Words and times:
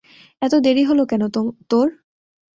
এত 0.41 0.53
দেরি 0.63 0.83
হল 0.83 0.99
কেন 1.05 1.23
তোর? 1.69 1.87